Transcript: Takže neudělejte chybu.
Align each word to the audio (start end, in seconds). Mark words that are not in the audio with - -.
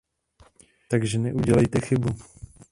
Takže 0.89 1.17
neudělejte 1.17 1.79
chybu. 1.81 2.15